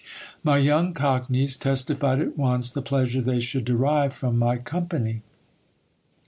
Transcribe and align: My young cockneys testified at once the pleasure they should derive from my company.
My 0.43 0.57
young 0.57 0.95
cockneys 0.95 1.55
testified 1.55 2.19
at 2.19 2.35
once 2.35 2.71
the 2.71 2.81
pleasure 2.81 3.21
they 3.21 3.39
should 3.39 3.65
derive 3.65 4.15
from 4.15 4.39
my 4.39 4.57
company. 4.57 5.21